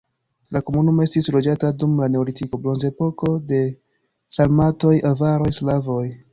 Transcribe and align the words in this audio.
La 0.55 0.61
komunumo 0.69 1.03
estis 1.09 1.27
loĝata 1.35 1.69
dum 1.83 1.93
la 2.05 2.09
neolitiko, 2.15 2.61
bronzepoko, 2.65 3.31
de 3.53 3.61
sarmatoj, 4.39 4.99
avaroj, 5.15 5.57
slavoj. 5.63 6.05